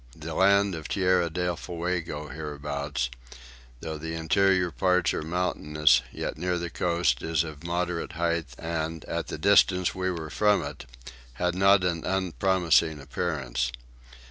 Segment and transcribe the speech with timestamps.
[0.17, 3.11] The land of Tierra del Fuego hereabouts,
[3.81, 8.47] though the interior parts are mountainous, yet near the coast is of a moderate height
[8.57, 10.87] and, at the distance we were from it,
[11.33, 13.71] had not an unpromising appearance.